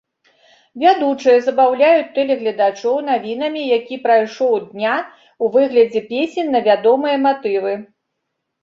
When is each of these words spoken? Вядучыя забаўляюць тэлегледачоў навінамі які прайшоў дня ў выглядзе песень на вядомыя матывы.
Вядучыя 0.83 1.35
забаўляюць 1.47 2.07
тэлегледачоў 2.15 2.95
навінамі 3.11 3.61
які 3.77 3.95
прайшоў 4.07 4.53
дня 4.73 4.95
ў 5.03 5.45
выглядзе 5.59 6.01
песень 6.11 6.49
на 6.57 6.65
вядомыя 6.71 7.17
матывы. 7.29 7.73